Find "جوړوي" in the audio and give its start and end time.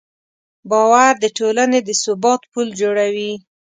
2.81-3.31